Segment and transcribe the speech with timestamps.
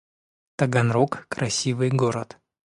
[0.55, 2.39] Таганрог— красивый город